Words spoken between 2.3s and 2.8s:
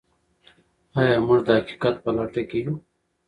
کې یو؟